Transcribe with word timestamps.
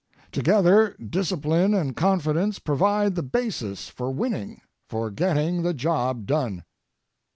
Together, 0.31 0.95
discipline 0.99 1.75
and 1.75 1.95
confidence 1.95 2.57
provide 2.57 3.13
the 3.13 3.21
basis 3.21 3.87
for 3.87 4.09
winning, 4.09 4.59
for 4.89 5.11
getting 5.11 5.61
the 5.61 5.75
job 5.75 6.25
done. 6.25 6.63